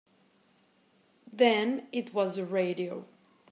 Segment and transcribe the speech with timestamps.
[1.31, 3.05] Then it was the radio.